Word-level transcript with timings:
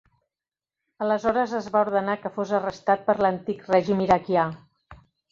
Aleshores 1.07 1.51
es 1.59 1.67
va 1.75 1.83
ordenar 1.85 2.15
que 2.23 2.31
fos 2.37 2.53
arrestat 2.59 3.03
per 3.09 3.15
l'antic 3.25 3.61
règim 3.73 4.01
iraquià. 4.07 4.47